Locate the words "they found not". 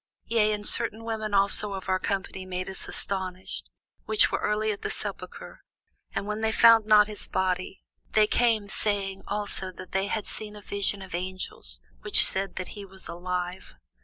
6.41-7.05